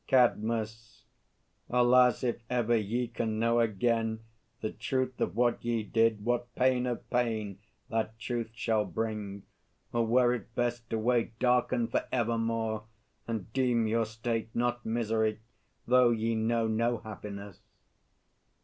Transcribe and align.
CADMUS. 0.07 1.03
Alas, 1.69 2.23
if 2.23 2.41
ever 2.49 2.75
ye 2.75 3.07
can 3.07 3.37
know 3.37 3.59
again 3.59 4.21
The 4.61 4.71
truth 4.71 5.21
of 5.21 5.35
what 5.35 5.63
ye 5.63 5.83
did, 5.83 6.25
what 6.25 6.55
pain 6.55 6.87
of 6.87 7.07
pain 7.11 7.59
That 7.87 8.17
truth 8.17 8.49
shall 8.53 8.83
bring! 8.83 9.43
Or 9.93 10.03
were 10.07 10.33
it 10.33 10.55
best 10.55 10.89
to 10.89 10.97
wait 10.97 11.37
Darkened 11.37 11.91
for 11.91 12.05
evermore, 12.11 12.85
and 13.27 13.53
deem 13.53 13.85
your 13.85 14.05
state 14.07 14.49
Not 14.55 14.83
misery, 14.83 15.39
though 15.85 16.09
ye 16.09 16.33
know 16.33 16.65
no 16.67 16.97
happiness? 16.97 17.59